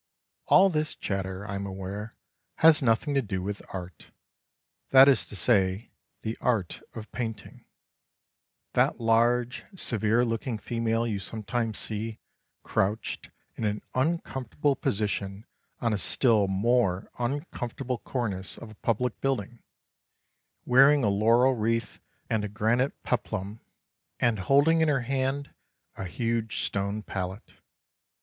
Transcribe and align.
All 0.47 0.71
this 0.71 0.95
chatter, 0.95 1.45
I 1.47 1.53
am 1.53 1.67
aware, 1.67 2.15
has 2.55 2.81
nothing 2.81 3.13
to 3.13 3.21
do 3.21 3.43
with 3.43 3.61
Art, 3.69 4.09
that 4.89 5.07
is 5.07 5.27
to 5.27 5.35
say 5.35 5.91
the 6.23 6.35
"Art 6.41 6.81
of 6.95 7.11
Painting"; 7.11 7.65
that 8.73 8.99
large, 8.99 9.63
severe 9.75 10.25
looking 10.25 10.57
female 10.57 11.05
you 11.05 11.19
sometimes 11.19 11.77
see 11.77 12.17
crouched 12.63 13.29
in 13.55 13.63
an 13.63 13.83
uncomfortable 13.93 14.75
position 14.75 15.45
on 15.81 15.93
a 15.93 15.99
still 15.99 16.47
more 16.47 17.11
uncomfortable 17.19 17.99
cornice 17.99 18.57
of 18.57 18.71
a 18.71 18.75
public 18.81 19.21
building, 19.21 19.61
wearing 20.65 21.03
a 21.03 21.09
laurel 21.09 21.53
wreath 21.53 21.99
and 22.27 22.43
a 22.43 22.49
granite 22.49 23.03
peplum, 23.03 23.59
and 24.19 24.39
holding 24.39 24.81
in 24.81 24.87
her 24.87 25.01
hand 25.01 25.51
a 25.95 26.05
huge 26.05 26.61
stone 26.61 27.03
palette. 27.03 27.53